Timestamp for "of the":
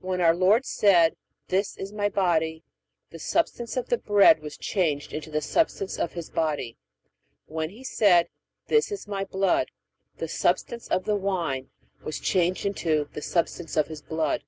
3.76-3.98, 10.88-11.14